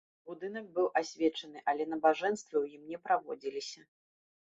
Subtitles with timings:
[0.27, 3.85] Будынак быў асвечаны, але набажэнствы ў ім не праводзіліся.